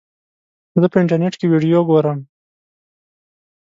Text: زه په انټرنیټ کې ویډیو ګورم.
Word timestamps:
زه 0.81 0.87
په 0.91 0.97
انټرنیټ 1.01 1.33
کې 1.39 1.45
ویډیو 1.51 1.79
ګورم. 1.89 2.19